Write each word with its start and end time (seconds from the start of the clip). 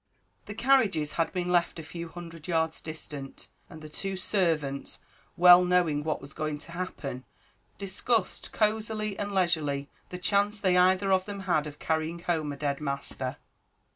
The 0.47 0.55
carriages 0.55 1.13
had 1.13 1.31
been 1.31 1.49
left 1.49 1.77
a 1.77 1.83
few 1.83 2.07
hundred 2.09 2.47
yards 2.47 2.81
distant, 2.81 3.49
and 3.69 3.83
the 3.83 3.87
two 3.87 4.17
servants, 4.17 4.97
well 5.37 5.63
knowing 5.63 6.03
what 6.03 6.19
was 6.19 6.33
going 6.33 6.57
to 6.57 6.71
happen, 6.71 7.23
discussed 7.77 8.51
cosily 8.51 9.15
and 9.19 9.31
leisurely 9.31 9.91
the 10.09 10.17
chance 10.17 10.59
they 10.59 10.75
either 10.75 11.11
of 11.13 11.25
them 11.25 11.41
had 11.41 11.67
of 11.67 11.77
carrying 11.77 12.17
home 12.17 12.51
a 12.51 12.57
dead 12.57 12.81
master. 12.81 13.37